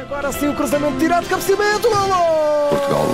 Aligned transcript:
Agora 0.00 0.30
sim 0.30 0.48
o 0.48 0.54
cruzamento 0.54 0.96
tirado, 0.96 1.28
cabeceamento, 1.28 1.88
golo! 1.90 2.68
Portugal 2.70 3.06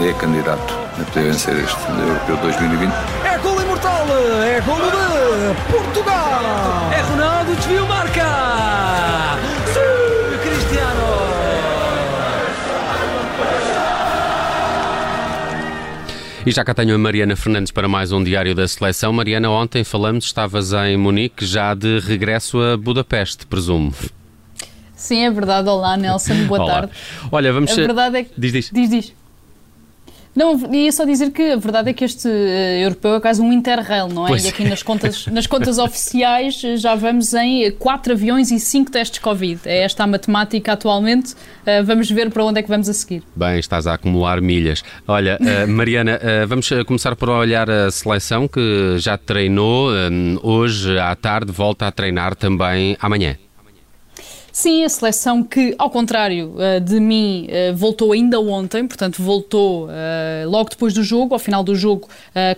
é 0.00 0.12
candidato 0.14 0.74
a 1.00 1.04
poder 1.04 1.30
vencer 1.30 1.54
este 1.60 1.76
Europeu 1.88 2.36
2020. 2.38 2.92
É 3.24 3.38
golo 3.38 3.62
imortal, 3.62 4.06
é 4.42 4.60
golo 4.62 4.90
de 4.90 5.72
Portugal! 5.72 6.90
É 6.92 7.00
Ronaldo, 7.02 7.54
desvio, 7.54 7.86
marca! 7.86 9.38
Sim, 9.72 10.38
Cristiano! 10.42 11.04
E 16.44 16.50
já 16.50 16.64
cá 16.64 16.74
tenho 16.74 16.96
a 16.96 16.98
Mariana 16.98 17.36
Fernandes 17.36 17.70
para 17.70 17.86
mais 17.86 18.10
um 18.10 18.24
Diário 18.24 18.56
da 18.56 18.66
Seleção. 18.66 19.12
Mariana, 19.12 19.50
ontem 19.50 19.84
falamos, 19.84 20.24
estavas 20.24 20.72
em 20.72 20.96
Munique, 20.96 21.46
já 21.46 21.74
de 21.74 22.00
regresso 22.00 22.60
a 22.60 22.76
Budapeste, 22.76 23.46
presumo. 23.46 23.94
Sim, 24.96 25.24
é 25.24 25.30
verdade. 25.30 25.68
Olá, 25.68 25.96
Nelson. 25.96 26.46
Boa 26.46 26.60
Olá. 26.60 26.72
tarde. 26.74 26.92
Olha, 27.30 27.52
vamos... 27.52 27.72
A 27.72 27.74
verdade 27.74 28.16
é 28.18 28.24
que... 28.24 28.30
Diz, 28.38 28.52
diz. 28.52 28.70
Diz, 28.72 28.90
diz. 28.90 29.12
Não, 30.34 30.74
ia 30.74 30.90
só 30.90 31.04
dizer 31.04 31.30
que 31.30 31.52
a 31.52 31.56
verdade 31.56 31.90
é 31.90 31.92
que 31.92 32.04
este 32.04 32.28
eh, 32.28 32.80
europeu 32.84 33.14
é 33.14 33.20
quase 33.20 33.40
um 33.40 33.52
interrail, 33.52 34.08
não 34.08 34.26
é? 34.26 34.30
Pois 34.30 34.44
e 34.44 34.48
aqui 34.48 34.64
nas 34.64 34.82
contas, 34.82 35.28
nas 35.28 35.46
contas 35.46 35.78
oficiais 35.78 36.60
eh, 36.64 36.76
já 36.76 36.96
vamos 36.96 37.32
em 37.34 37.70
quatro 37.70 38.14
aviões 38.14 38.50
e 38.50 38.58
cinco 38.58 38.90
testes 38.90 39.20
Covid. 39.20 39.60
É 39.64 39.84
esta 39.84 40.02
a 40.02 40.06
matemática 40.08 40.72
atualmente. 40.72 41.36
Eh, 41.64 41.84
vamos 41.84 42.10
ver 42.10 42.30
para 42.30 42.44
onde 42.44 42.58
é 42.58 42.62
que 42.64 42.68
vamos 42.68 42.88
a 42.88 42.92
seguir. 42.92 43.22
Bem, 43.36 43.60
estás 43.60 43.86
a 43.86 43.94
acumular 43.94 44.40
milhas. 44.40 44.82
Olha, 45.06 45.38
eh, 45.40 45.66
Mariana, 45.66 46.18
eh, 46.20 46.44
vamos 46.46 46.70
eh, 46.72 46.82
começar 46.82 47.14
por 47.14 47.28
olhar 47.28 47.70
a 47.70 47.88
seleção 47.92 48.48
que 48.48 48.96
já 48.98 49.16
treinou 49.16 49.94
eh, 49.94 50.08
hoje 50.42 50.98
à 50.98 51.14
tarde, 51.14 51.52
volta 51.52 51.86
a 51.86 51.92
treinar 51.92 52.34
também 52.34 52.96
amanhã. 53.00 53.36
Sim, 54.56 54.84
a 54.84 54.88
seleção 54.88 55.42
que, 55.42 55.74
ao 55.76 55.90
contrário 55.90 56.54
eh, 56.60 56.78
de 56.78 57.00
mim, 57.00 57.48
eh, 57.50 57.72
voltou 57.72 58.12
ainda 58.12 58.38
ontem, 58.38 58.86
portanto, 58.86 59.20
voltou 59.20 59.88
eh, 59.90 60.44
logo 60.46 60.70
depois 60.70 60.94
do 60.94 61.02
jogo, 61.02 61.34
ao 61.34 61.40
final 61.40 61.64
do 61.64 61.74
jogo 61.74 62.08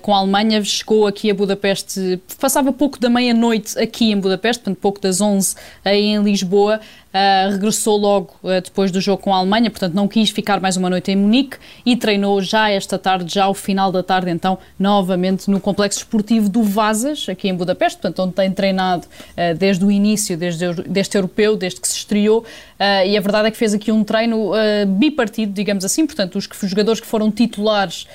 com 0.02 0.14
a 0.14 0.18
Alemanha, 0.18 0.62
chegou 0.62 1.06
aqui 1.06 1.30
a 1.30 1.34
Budapeste, 1.34 2.20
passava 2.38 2.70
pouco 2.70 3.00
da 3.00 3.08
meia-noite 3.08 3.78
aqui 3.78 4.10
em 4.10 4.20
Budapeste, 4.20 4.62
portanto, 4.62 4.78
pouco 4.78 5.00
das 5.00 5.22
11 5.22 5.56
aí 5.82 6.04
em 6.04 6.22
Lisboa. 6.22 6.80
Uh, 7.16 7.50
regressou 7.52 7.96
logo 7.96 8.34
uh, 8.42 8.60
depois 8.60 8.90
do 8.90 9.00
jogo 9.00 9.22
com 9.22 9.34
a 9.34 9.38
Alemanha, 9.38 9.70
portanto 9.70 9.94
não 9.94 10.06
quis 10.06 10.28
ficar 10.28 10.60
mais 10.60 10.76
uma 10.76 10.90
noite 10.90 11.10
em 11.10 11.16
Munique 11.16 11.56
e 11.86 11.96
treinou 11.96 12.42
já 12.42 12.68
esta 12.68 12.98
tarde, 12.98 13.32
já 13.32 13.44
ao 13.44 13.54
final 13.54 13.90
da 13.90 14.02
tarde, 14.02 14.28
então, 14.28 14.58
novamente 14.78 15.50
no 15.50 15.58
Complexo 15.58 16.00
Esportivo 16.00 16.50
do 16.50 16.62
Vazas, 16.62 17.26
aqui 17.26 17.48
em 17.48 17.54
Budapeste, 17.54 18.02
portanto, 18.02 18.22
onde 18.22 18.34
tem 18.34 18.52
treinado 18.52 19.06
uh, 19.06 19.56
desde 19.56 19.82
o 19.82 19.90
início, 19.90 20.36
desde 20.36 20.74
deste 20.82 21.16
europeu, 21.16 21.56
desde 21.56 21.80
que 21.80 21.88
se 21.88 21.96
estreou, 21.96 22.44
e 23.06 23.16
a 23.16 23.20
verdade 23.22 23.48
é 23.48 23.50
que 23.50 23.56
fez 23.56 23.72
aqui 23.72 23.90
um 23.90 24.04
treino 24.04 24.52
bipartido, 24.98 25.50
digamos 25.50 25.82
assim, 25.82 26.04
portanto, 26.04 26.36
os, 26.36 26.46
que, 26.46 26.62
os 26.62 26.70
jogadores 26.70 27.00
que 27.00 27.06
foram 27.06 27.30
titulares 27.30 28.06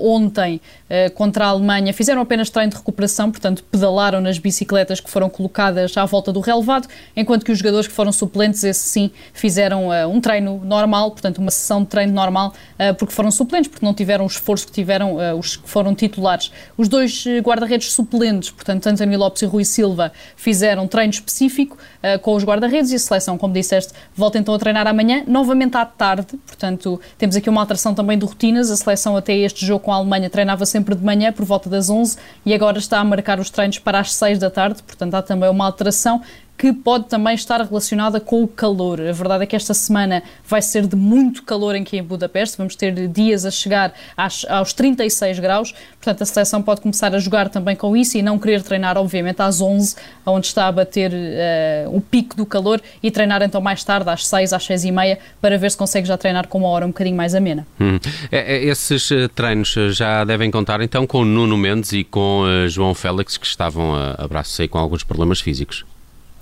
ontem 0.00 0.60
uh, 0.88 1.12
contra 1.14 1.46
a 1.46 1.48
Alemanha 1.48 1.92
fizeram 1.92 2.20
apenas 2.20 2.50
treino 2.50 2.70
de 2.70 2.76
recuperação, 2.76 3.30
portanto 3.30 3.62
pedalaram 3.70 4.20
nas 4.20 4.38
bicicletas 4.38 5.00
que 5.00 5.10
foram 5.10 5.30
colocadas 5.30 5.96
à 5.96 6.04
volta 6.04 6.32
do 6.32 6.40
relevado, 6.40 6.88
enquanto 7.16 7.44
que 7.44 7.52
os 7.52 7.58
jogadores 7.58 7.86
que 7.86 7.94
foram 7.94 8.12
suplentes, 8.12 8.64
esse 8.64 8.88
sim, 8.88 9.10
fizeram 9.32 9.88
uh, 9.88 10.08
um 10.08 10.20
treino 10.20 10.60
normal, 10.64 11.12
portanto 11.12 11.38
uma 11.38 11.50
sessão 11.50 11.82
de 11.82 11.88
treino 11.88 12.12
normal, 12.12 12.52
porque 12.98 13.12
foram 13.12 13.30
suplentes, 13.30 13.70
porque 13.70 13.84
não 13.84 13.92
tiveram 13.92 14.24
o 14.24 14.26
esforço 14.26 14.66
que 14.66 14.72
tiveram 14.72 15.16
os 15.38 15.56
que 15.56 15.68
foram 15.68 15.94
titulares. 15.94 16.50
Os 16.76 16.88
dois 16.88 17.24
guarda-redes 17.42 17.92
suplentes, 17.92 18.50
portanto 18.50 18.86
António 18.86 19.18
Lopes 19.18 19.42
e 19.42 19.46
Rui 19.46 19.64
Silva, 19.64 20.12
fizeram 20.34 20.86
treino 20.88 21.12
específico 21.12 21.76
com 22.22 22.34
os 22.34 22.44
guarda-redes 22.44 22.90
e 22.92 22.96
a 22.96 22.98
seleção, 22.98 23.36
como 23.36 23.52
disseste, 23.52 23.92
volta 24.14 24.38
então 24.38 24.54
a 24.54 24.58
treinar 24.58 24.86
amanhã, 24.86 25.22
novamente 25.26 25.76
à 25.76 25.84
tarde, 25.84 26.38
portanto 26.46 27.00
temos 27.18 27.36
aqui 27.36 27.50
uma 27.50 27.60
alteração 27.60 27.94
também 27.94 28.18
de 28.18 28.24
rotinas, 28.24 28.70
a 28.70 28.76
seleção 28.76 29.16
até 29.16 29.36
este 29.36 29.59
jogo 29.66 29.84
com 29.84 29.92
a 29.92 29.96
Alemanha 29.96 30.28
treinava 30.30 30.64
sempre 30.66 30.94
de 30.94 31.04
manhã 31.04 31.32
por 31.32 31.44
volta 31.44 31.68
das 31.68 31.88
11 31.88 32.16
e 32.44 32.54
agora 32.54 32.78
está 32.78 32.98
a 32.98 33.04
marcar 33.04 33.38
os 33.38 33.50
treinos 33.50 33.78
para 33.78 34.00
as 34.00 34.12
6 34.14 34.38
da 34.38 34.50
tarde, 34.50 34.82
portanto 34.82 35.14
há 35.14 35.22
também 35.22 35.48
uma 35.48 35.64
alteração 35.66 36.22
que 36.60 36.74
pode 36.74 37.06
também 37.06 37.34
estar 37.34 37.58
relacionada 37.62 38.20
com 38.20 38.42
o 38.42 38.46
calor. 38.46 39.00
A 39.00 39.12
verdade 39.12 39.44
é 39.44 39.46
que 39.46 39.56
esta 39.56 39.72
semana 39.72 40.22
vai 40.46 40.60
ser 40.60 40.86
de 40.86 40.94
muito 40.94 41.42
calor 41.42 41.74
aqui 41.74 41.96
em 41.96 42.02
Budapeste, 42.02 42.58
vamos 42.58 42.76
ter 42.76 43.08
dias 43.08 43.46
a 43.46 43.50
chegar 43.50 43.94
às, 44.14 44.44
aos 44.46 44.74
36 44.74 45.38
graus, 45.38 45.72
portanto 45.72 46.20
a 46.20 46.26
seleção 46.26 46.60
pode 46.60 46.82
começar 46.82 47.14
a 47.14 47.18
jogar 47.18 47.48
também 47.48 47.74
com 47.74 47.96
isso 47.96 48.18
e 48.18 48.22
não 48.22 48.38
querer 48.38 48.62
treinar, 48.62 48.98
obviamente, 48.98 49.40
às 49.40 49.62
11, 49.62 49.96
onde 50.26 50.48
está 50.48 50.66
a 50.66 50.72
bater 50.72 51.10
uh, 51.10 51.96
o 51.96 52.00
pico 52.02 52.36
do 52.36 52.44
calor, 52.44 52.78
e 53.02 53.10
treinar 53.10 53.40
então 53.40 53.62
mais 53.62 53.82
tarde, 53.82 54.10
às 54.10 54.26
6, 54.26 54.52
às 54.52 54.62
6 54.62 54.84
e 54.84 54.92
meia, 54.92 55.18
para 55.40 55.56
ver 55.56 55.70
se 55.70 55.78
consegue 55.78 56.06
já 56.06 56.18
treinar 56.18 56.46
com 56.46 56.58
uma 56.58 56.68
hora 56.68 56.84
um 56.84 56.90
bocadinho 56.90 57.16
mais 57.16 57.34
amena. 57.34 57.66
Hum. 57.80 57.98
É, 58.30 58.56
é, 58.56 58.64
esses 58.66 59.10
uh, 59.10 59.30
treinos 59.30 59.74
já 59.92 60.24
devem 60.24 60.50
contar 60.50 60.82
então 60.82 61.06
com 61.06 61.24
Nuno 61.24 61.56
Mendes 61.56 61.94
e 61.94 62.04
com 62.04 62.42
uh, 62.42 62.68
João 62.68 62.92
Félix, 62.92 63.38
que 63.38 63.46
estavam 63.46 63.94
a, 63.94 64.16
a 64.18 64.28
braço 64.28 64.68
com 64.68 64.76
alguns 64.76 65.02
problemas 65.02 65.40
físicos. 65.40 65.86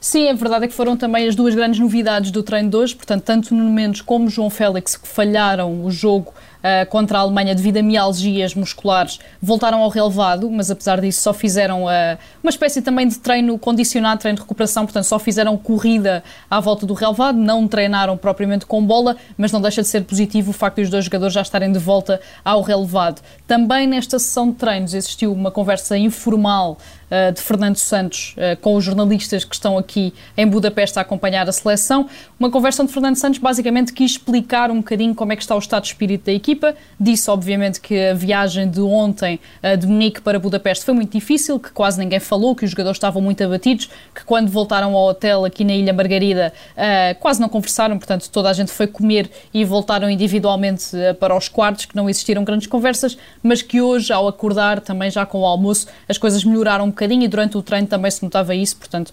Sim, 0.00 0.28
a 0.28 0.34
verdade 0.34 0.66
é 0.66 0.68
que 0.68 0.74
foram 0.74 0.96
também 0.96 1.26
as 1.28 1.34
duas 1.34 1.54
grandes 1.54 1.80
novidades 1.80 2.30
do 2.30 2.42
treino 2.42 2.70
de 2.70 2.76
hoje, 2.76 2.94
portanto, 2.94 3.22
tanto 3.24 3.54
Nuno 3.54 3.70
Mendes 3.70 4.00
como 4.00 4.28
João 4.28 4.48
Félix, 4.50 4.96
que 4.96 5.08
falharam 5.08 5.84
o 5.84 5.90
jogo 5.90 6.32
uh, 6.58 6.88
contra 6.88 7.18
a 7.18 7.20
Alemanha 7.20 7.54
devido 7.54 7.78
a 7.78 7.82
mialgias 7.82 8.54
musculares, 8.54 9.18
voltaram 9.40 9.82
ao 9.82 9.88
relevado, 9.88 10.50
mas 10.50 10.70
apesar 10.70 11.00
disso 11.00 11.20
só 11.20 11.32
fizeram 11.32 11.84
uh, 11.84 12.18
uma 12.42 12.50
espécie 12.50 12.82
também 12.82 13.06
de 13.08 13.18
treino 13.18 13.58
condicionado, 13.58 14.20
treino 14.20 14.36
de 14.36 14.42
recuperação, 14.42 14.84
portanto, 14.84 15.04
só 15.04 15.18
fizeram 15.18 15.56
corrida 15.56 16.22
à 16.50 16.60
volta 16.60 16.86
do 16.86 16.94
relevado, 16.94 17.36
não 17.36 17.66
treinaram 17.66 18.16
propriamente 18.16 18.66
com 18.66 18.84
bola, 18.84 19.16
mas 19.36 19.52
não 19.52 19.60
deixa 19.60 19.82
de 19.82 19.88
ser 19.88 20.04
positivo 20.04 20.50
o 20.50 20.52
facto 20.52 20.76
de 20.76 20.82
os 20.82 20.90
dois 20.90 21.04
jogadores 21.04 21.34
já 21.34 21.42
estarem 21.42 21.72
de 21.72 21.78
volta 21.78 22.20
ao 22.44 22.62
relevado. 22.62 23.20
Também 23.46 23.86
nesta 23.86 24.18
sessão 24.18 24.50
de 24.50 24.56
treinos 24.56 24.94
existiu 24.94 25.32
uma 25.32 25.50
conversa 25.50 25.96
informal 25.96 26.78
uh, 27.10 27.32
de 27.32 27.40
Fernando 27.40 27.76
Santos 27.76 28.34
com 28.60 28.76
os 28.76 28.84
jornalistas 28.84 29.44
que 29.44 29.54
estão 29.54 29.78
aqui 29.78 29.87
em 30.36 30.46
Budapeste 30.46 30.98
a 30.98 31.02
acompanhar 31.02 31.48
a 31.48 31.52
seleção. 31.52 32.08
Uma 32.38 32.50
conversa 32.50 32.82
onde 32.82 32.92
Fernando 32.92 33.16
Santos 33.16 33.38
basicamente 33.38 33.92
quis 33.92 34.12
explicar 34.12 34.70
um 34.70 34.78
bocadinho 34.78 35.14
como 35.14 35.32
é 35.32 35.36
que 35.36 35.42
está 35.42 35.54
o 35.54 35.58
estado 35.58 35.82
de 35.82 35.88
espírito 35.88 36.26
da 36.26 36.32
equipa. 36.32 36.74
Disse, 36.98 37.30
obviamente, 37.30 37.80
que 37.80 38.08
a 38.08 38.14
viagem 38.14 38.68
de 38.68 38.80
ontem 38.80 39.40
uh, 39.62 39.76
de 39.76 39.86
Munique 39.86 40.20
para 40.20 40.38
Budapeste 40.38 40.84
foi 40.84 40.94
muito 40.94 41.12
difícil, 41.12 41.58
que 41.58 41.70
quase 41.70 41.98
ninguém 41.98 42.20
falou, 42.20 42.54
que 42.54 42.64
os 42.64 42.70
jogadores 42.70 42.96
estavam 42.96 43.22
muito 43.22 43.42
abatidos, 43.42 43.88
que 44.14 44.24
quando 44.24 44.48
voltaram 44.48 44.94
ao 44.94 45.08
hotel 45.08 45.44
aqui 45.44 45.64
na 45.64 45.74
Ilha 45.74 45.92
Margarida 45.92 46.52
uh, 46.72 47.18
quase 47.20 47.40
não 47.40 47.48
conversaram, 47.48 47.98
portanto 47.98 48.28
toda 48.30 48.50
a 48.50 48.52
gente 48.52 48.70
foi 48.70 48.86
comer 48.86 49.30
e 49.52 49.64
voltaram 49.64 50.10
individualmente 50.10 50.96
uh, 50.96 51.14
para 51.14 51.36
os 51.36 51.48
quartos, 51.48 51.84
que 51.84 51.96
não 51.96 52.08
existiram 52.08 52.44
grandes 52.44 52.66
conversas, 52.66 53.16
mas 53.42 53.62
que 53.62 53.80
hoje, 53.80 54.12
ao 54.12 54.28
acordar, 54.28 54.80
também 54.80 55.10
já 55.10 55.24
com 55.24 55.40
o 55.40 55.44
almoço, 55.44 55.86
as 56.08 56.18
coisas 56.18 56.44
melhoraram 56.44 56.86
um 56.86 56.90
bocadinho 56.90 57.24
e 57.24 57.28
durante 57.28 57.56
o 57.56 57.62
treino 57.62 57.86
também 57.86 58.10
se 58.10 58.22
notava 58.22 58.54
isso, 58.54 58.76
portanto 58.76 59.12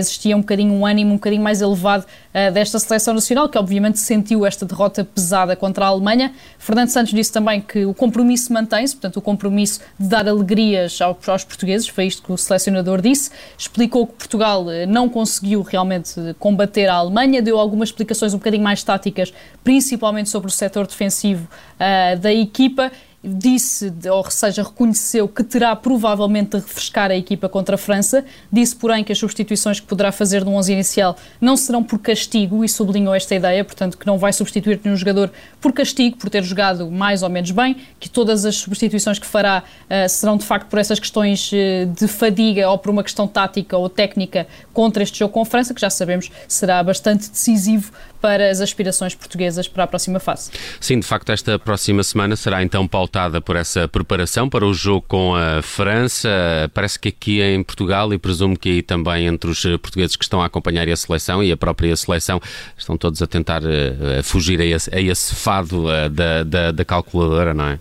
existia 0.00 0.36
um 0.36 0.40
bocadinho 0.40 0.72
um 0.72 0.84
ânimo 0.84 1.12
um 1.12 1.14
bocadinho 1.14 1.42
mais 1.42 1.62
elevado 1.62 2.04
uh, 2.04 2.52
desta 2.52 2.78
seleção 2.78 3.14
nacional, 3.14 3.48
que 3.48 3.56
obviamente 3.56 3.98
sentiu 3.98 4.44
esta 4.44 4.66
derrota 4.66 5.04
pesada 5.04 5.54
contra 5.54 5.84
a 5.84 5.88
Alemanha. 5.88 6.32
Fernando 6.58 6.88
Santos 6.88 7.12
disse 7.12 7.32
também 7.32 7.60
que 7.60 7.84
o 7.84 7.94
compromisso 7.94 8.52
mantém-se, 8.52 8.94
portanto, 8.94 9.16
o 9.18 9.22
compromisso 9.22 9.80
de 9.98 10.08
dar 10.08 10.28
alegrias 10.28 11.00
aos, 11.00 11.28
aos 11.28 11.44
portugueses, 11.44 11.86
foi 11.88 12.06
isto 12.06 12.22
que 12.22 12.32
o 12.32 12.36
selecionador 12.36 13.00
disse. 13.00 13.30
Explicou 13.56 14.06
que 14.06 14.14
Portugal 14.14 14.64
uh, 14.64 14.86
não 14.88 15.08
conseguiu 15.08 15.62
realmente 15.62 16.14
combater 16.38 16.88
a 16.88 16.94
Alemanha, 16.94 17.40
deu 17.40 17.58
algumas 17.58 17.90
explicações 17.90 18.34
um 18.34 18.38
bocadinho 18.38 18.64
mais 18.64 18.82
táticas, 18.82 19.32
principalmente 19.62 20.28
sobre 20.28 20.48
o 20.48 20.52
setor 20.52 20.86
defensivo 20.86 21.46
uh, 21.76 22.18
da 22.18 22.32
equipa 22.32 22.90
disse, 23.22 23.92
ou 24.10 24.30
seja, 24.30 24.62
reconheceu 24.62 25.28
que 25.28 25.44
terá 25.44 25.76
provavelmente 25.76 26.56
de 26.56 26.64
refrescar 26.64 27.10
a 27.10 27.16
equipa 27.16 27.48
contra 27.48 27.74
a 27.74 27.78
França, 27.78 28.24
disse, 28.50 28.74
porém, 28.74 29.04
que 29.04 29.12
as 29.12 29.18
substituições 29.18 29.78
que 29.78 29.86
poderá 29.86 30.10
fazer 30.10 30.42
no 30.44 30.54
11 30.54 30.72
inicial 30.72 31.16
não 31.40 31.56
serão 31.56 31.82
por 31.82 31.98
castigo 31.98 32.64
e 32.64 32.68
sublinhou 32.68 33.14
esta 33.14 33.34
ideia, 33.34 33.62
portanto, 33.62 33.98
que 33.98 34.06
não 34.06 34.16
vai 34.16 34.32
substituir 34.32 34.80
nenhum 34.82 34.96
jogador 34.96 35.30
por 35.60 35.72
castigo, 35.72 36.16
por 36.16 36.30
ter 36.30 36.42
jogado 36.42 36.90
mais 36.90 37.22
ou 37.22 37.28
menos 37.28 37.50
bem, 37.50 37.76
que 37.98 38.08
todas 38.08 38.46
as 38.46 38.56
substituições 38.56 39.18
que 39.18 39.26
fará 39.26 39.62
uh, 39.62 40.08
serão 40.08 40.38
de 40.38 40.44
facto 40.44 40.68
por 40.68 40.78
essas 40.78 40.98
questões 40.98 41.52
uh, 41.52 41.86
de 41.86 42.08
fadiga 42.08 42.70
ou 42.70 42.78
por 42.78 42.90
uma 42.90 43.02
questão 43.02 43.28
tática 43.28 43.76
ou 43.76 43.88
técnica 43.88 44.46
contra 44.72 45.02
este 45.02 45.18
jogo 45.18 45.34
com 45.34 45.42
a 45.42 45.46
França, 45.46 45.74
que 45.74 45.80
já 45.80 45.90
sabemos 45.90 46.30
será 46.48 46.82
bastante 46.82 47.28
decisivo 47.28 47.92
para 48.20 48.50
as 48.50 48.60
aspirações 48.60 49.14
portuguesas 49.14 49.66
para 49.66 49.84
a 49.84 49.86
próxima 49.86 50.20
fase. 50.20 50.50
Sim, 50.78 51.00
de 51.00 51.06
facto, 51.06 51.30
esta 51.30 51.58
próxima 51.58 52.02
semana 52.02 52.36
será 52.36 52.62
então 52.62 52.86
pautada 53.10 53.40
por 53.40 53.56
essa 53.56 53.88
preparação 53.88 54.48
para 54.48 54.64
o 54.64 54.72
jogo 54.72 55.04
com 55.08 55.34
a 55.34 55.60
França. 55.60 56.30
Parece 56.72 56.98
que 56.98 57.08
aqui 57.08 57.42
em 57.42 57.62
Portugal, 57.62 58.14
e 58.14 58.18
presumo 58.18 58.56
que 58.56 58.68
aí 58.68 58.82
também 58.82 59.26
entre 59.26 59.50
os 59.50 59.62
portugueses 59.62 60.14
que 60.14 60.22
estão 60.22 60.40
a 60.40 60.46
acompanhar 60.46 60.88
a 60.88 60.96
seleção 60.96 61.42
e 61.42 61.50
a 61.50 61.56
própria 61.56 61.94
seleção, 61.96 62.40
estão 62.78 62.96
todos 62.96 63.20
a 63.20 63.26
tentar 63.26 63.62
uh, 63.62 64.22
fugir 64.22 64.60
a 64.60 64.64
esse, 64.64 64.94
a 64.94 65.00
esse 65.00 65.34
fado 65.34 65.86
uh, 65.86 66.08
da, 66.08 66.44
da, 66.44 66.70
da 66.70 66.84
calculadora, 66.84 67.52
não 67.52 67.66
é? 67.66 67.80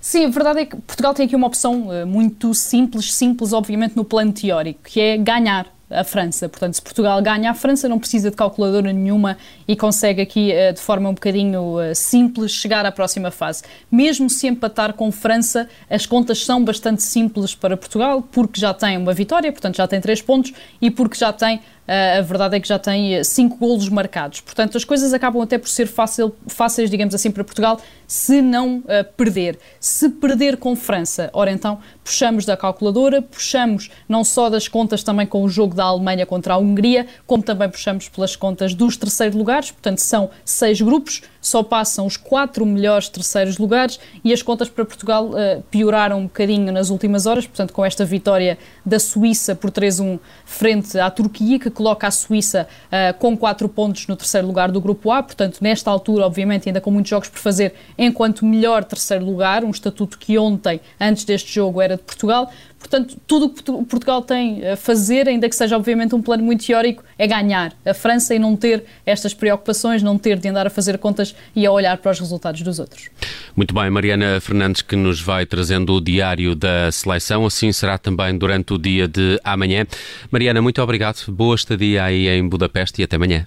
Sim, 0.00 0.26
a 0.26 0.28
verdade 0.30 0.60
é 0.60 0.66
que 0.66 0.76
Portugal 0.76 1.12
tem 1.12 1.26
aqui 1.26 1.36
uma 1.36 1.46
opção 1.46 1.88
muito 2.06 2.54
simples, 2.54 3.12
simples, 3.12 3.52
obviamente, 3.52 3.94
no 3.94 4.04
plano 4.04 4.32
teórico, 4.32 4.80
que 4.84 4.98
é 4.98 5.18
ganhar 5.18 5.66
a 5.90 6.04
França. 6.04 6.48
Portanto, 6.48 6.74
se 6.74 6.82
Portugal 6.82 7.20
ganha 7.20 7.50
a 7.50 7.54
França, 7.54 7.88
não 7.88 7.98
precisa 7.98 8.30
de 8.30 8.36
calculadora 8.36 8.92
nenhuma 8.92 9.36
e 9.66 9.76
consegue 9.76 10.22
aqui, 10.22 10.52
uh, 10.52 10.72
de 10.72 10.80
forma 10.80 11.08
um 11.08 11.14
bocadinho 11.14 11.78
uh, 11.78 11.94
simples, 11.94 12.52
chegar 12.52 12.86
à 12.86 12.92
próxima 12.92 13.30
fase. 13.30 13.62
Mesmo 13.90 14.30
se 14.30 14.46
empatar 14.46 14.94
com 14.94 15.10
França, 15.10 15.68
as 15.88 16.06
contas 16.06 16.44
são 16.44 16.64
bastante 16.64 17.02
simples 17.02 17.54
para 17.54 17.76
Portugal, 17.76 18.22
porque 18.22 18.60
já 18.60 18.72
tem 18.72 18.96
uma 18.96 19.12
vitória, 19.12 19.50
portanto 19.50 19.76
já 19.76 19.86
tem 19.86 20.00
três 20.00 20.22
pontos, 20.22 20.52
e 20.80 20.90
porque 20.90 21.16
já 21.18 21.32
tem 21.32 21.60
a 21.90 22.20
verdade 22.20 22.54
é 22.54 22.60
que 22.60 22.68
já 22.68 22.78
tem 22.78 23.22
cinco 23.24 23.56
golos 23.56 23.88
marcados. 23.88 24.40
Portanto, 24.40 24.76
as 24.76 24.84
coisas 24.84 25.12
acabam 25.12 25.42
até 25.42 25.58
por 25.58 25.68
ser 25.68 25.86
fácil, 25.86 26.32
fáceis, 26.46 26.88
digamos 26.88 27.12
assim, 27.16 27.32
para 27.32 27.42
Portugal, 27.42 27.80
se 28.06 28.40
não 28.40 28.78
uh, 28.78 29.04
perder. 29.16 29.58
Se 29.80 30.08
perder 30.08 30.56
com 30.56 30.76
França, 30.76 31.30
ora 31.32 31.50
então, 31.50 31.80
puxamos 32.04 32.44
da 32.44 32.56
calculadora, 32.56 33.20
puxamos 33.20 33.90
não 34.08 34.22
só 34.22 34.48
das 34.48 34.68
contas 34.68 35.02
também 35.02 35.26
com 35.26 35.42
o 35.42 35.48
jogo 35.48 35.74
da 35.80 35.86
Alemanha 35.86 36.26
contra 36.26 36.52
a 36.52 36.58
Hungria, 36.58 37.06
como 37.26 37.42
também 37.42 37.66
puxamos 37.66 38.06
pelas 38.06 38.36
contas 38.36 38.74
dos 38.74 38.98
terceiros 38.98 39.34
lugares, 39.34 39.70
portanto, 39.70 39.98
são 39.98 40.28
seis 40.44 40.78
grupos, 40.78 41.22
só 41.40 41.62
passam 41.62 42.06
os 42.06 42.16
quatro 42.16 42.66
melhores 42.66 43.08
terceiros 43.08 43.58
lugares 43.58 43.98
e 44.24 44.32
as 44.32 44.42
contas 44.42 44.68
para 44.68 44.84
Portugal 44.84 45.30
uh, 45.30 45.62
pioraram 45.70 46.20
um 46.20 46.22
bocadinho 46.24 46.72
nas 46.72 46.90
últimas 46.90 47.26
horas, 47.26 47.46
portanto, 47.46 47.72
com 47.72 47.84
esta 47.84 48.04
vitória 48.04 48.58
da 48.84 48.98
Suíça 48.98 49.54
por 49.54 49.70
3-1 49.70 50.18
frente 50.44 50.98
à 50.98 51.10
Turquia, 51.10 51.58
que 51.58 51.70
coloca 51.70 52.06
a 52.06 52.10
Suíça 52.10 52.68
uh, 52.86 53.18
com 53.18 53.36
quatro 53.36 53.68
pontos 53.68 54.06
no 54.06 54.16
terceiro 54.16 54.46
lugar 54.46 54.70
do 54.70 54.80
grupo 54.80 55.10
A, 55.10 55.22
portanto, 55.22 55.58
nesta 55.60 55.90
altura, 55.90 56.26
obviamente, 56.26 56.68
ainda 56.68 56.80
com 56.80 56.90
muitos 56.90 57.10
jogos 57.10 57.28
por 57.28 57.38
fazer, 57.38 57.74
enquanto 57.96 58.44
melhor 58.44 58.84
terceiro 58.84 59.24
lugar, 59.24 59.64
um 59.64 59.70
estatuto 59.70 60.18
que 60.18 60.38
ontem, 60.38 60.80
antes 61.00 61.24
deste 61.24 61.52
jogo, 61.52 61.80
era 61.80 61.96
de 61.96 62.02
Portugal. 62.02 62.50
Portanto, 62.80 63.18
tudo 63.26 63.44
o 63.46 63.50
que 63.50 63.62
Portugal 63.84 64.22
tem 64.22 64.66
a 64.66 64.76
fazer, 64.76 65.28
ainda 65.28 65.48
que 65.48 65.54
seja 65.54 65.76
obviamente 65.76 66.14
um 66.14 66.22
plano 66.22 66.42
muito 66.42 66.64
teórico, 66.64 67.04
é 67.18 67.26
ganhar 67.26 67.74
a 67.84 67.92
França 67.92 68.34
e 68.34 68.38
não 68.38 68.56
ter 68.56 68.84
estas 69.04 69.34
preocupações, 69.34 70.02
não 70.02 70.16
ter 70.16 70.38
de 70.38 70.48
andar 70.48 70.66
a 70.66 70.70
fazer 70.70 70.96
contas 70.96 71.29
e 71.54 71.66
a 71.66 71.70
olhar 71.72 71.96
para 71.98 72.12
os 72.12 72.18
resultados 72.18 72.62
dos 72.62 72.78
outros. 72.78 73.08
Muito 73.56 73.74
bem, 73.74 73.90
Mariana 73.90 74.40
Fernandes, 74.40 74.82
que 74.82 74.96
nos 74.96 75.20
vai 75.20 75.46
trazendo 75.46 75.94
o 75.94 76.00
diário 76.00 76.54
da 76.54 76.90
seleção, 76.92 77.44
assim 77.46 77.72
será 77.72 77.98
também 77.98 78.36
durante 78.36 78.72
o 78.72 78.78
dia 78.78 79.08
de 79.08 79.40
amanhã. 79.44 79.86
Mariana, 80.30 80.62
muito 80.62 80.80
obrigado, 80.82 81.24
boa 81.28 81.54
estadia 81.54 82.04
aí 82.04 82.28
em 82.28 82.48
Budapeste 82.48 83.00
e 83.00 83.04
até 83.04 83.16
amanhã. 83.16 83.46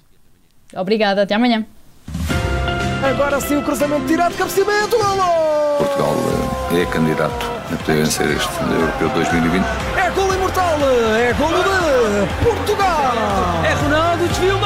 Obrigada, 0.74 1.22
até 1.22 1.34
amanhã. 1.34 1.64
Agora 3.04 3.38
sim 3.38 3.56
o 3.56 3.62
cruzamento 3.62 4.06
tirado, 4.06 4.34
cabeceamento, 4.34 4.96
golo! 4.96 5.76
Portugal 5.76 6.14
eh, 6.72 6.80
é 6.80 6.86
candidato 6.86 7.50
a 7.70 7.76
poder 7.76 7.98
vencer 7.98 8.30
este 8.30 8.48
Europeu 8.62 9.10
2020. 9.10 9.62
É 9.96 10.10
golo 10.10 10.34
imortal, 10.34 10.78
é 11.14 11.32
golo 11.34 11.62
de 11.62 12.44
Portugal! 12.44 13.12
É 13.62 13.74
Ronaldo, 13.74 14.26
desvio, 14.28 14.58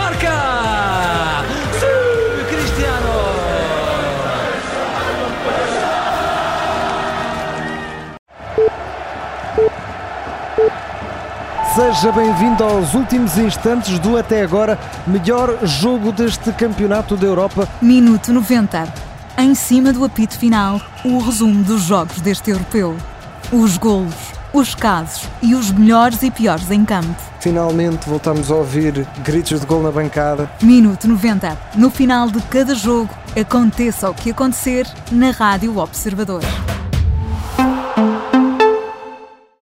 Seja 11.79 12.11
bem-vindo 12.11 12.65
aos 12.65 12.93
últimos 12.93 13.39
instantes 13.39 14.01
do 14.01 14.19
até 14.19 14.43
agora 14.43 14.77
melhor 15.07 15.65
jogo 15.65 16.11
deste 16.11 16.51
Campeonato 16.53 17.17
da 17.17 17.25
Europa. 17.25 17.69
Minuto 17.81 18.33
90. 18.33 18.93
Em 19.39 19.55
cima 19.55 19.93
do 19.93 20.05
apito 20.05 20.37
final, 20.37 20.81
o 21.05 21.21
resumo 21.21 21.63
dos 21.63 21.83
jogos 21.83 22.21
deste 22.21 22.51
europeu. 22.51 22.97
Os 23.53 23.77
golos, 23.77 24.13
os 24.53 24.75
casos 24.75 25.29
e 25.41 25.55
os 25.55 25.71
melhores 25.71 26.21
e 26.25 26.33
piores 26.33 26.69
em 26.73 26.85
campo. 26.85 27.15
Finalmente 27.39 28.09
voltamos 28.09 28.51
a 28.51 28.57
ouvir 28.57 29.07
gritos 29.23 29.61
de 29.61 29.67
gol 29.67 29.81
na 29.81 29.93
bancada. 29.93 30.51
Minuto 30.61 31.07
90. 31.07 31.57
No 31.77 31.91
final 31.91 32.29
de 32.29 32.43
cada 32.43 32.75
jogo, 32.75 33.09
aconteça 33.41 34.11
o 34.11 34.15
que 34.15 34.33
acontecer 34.33 34.85
na 35.13 35.31
Rádio 35.31 35.79
Observador. 35.79 36.43